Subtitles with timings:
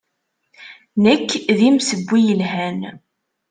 [1.03, 2.79] Nekk d imsewwi yelhan.